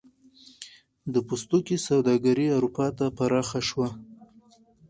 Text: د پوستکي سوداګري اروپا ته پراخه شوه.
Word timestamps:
د 1.13 1.15
پوستکي 1.27 1.77
سوداګري 1.87 2.47
اروپا 2.57 2.87
ته 2.97 3.05
پراخه 3.17 3.59
شوه. 3.69 3.89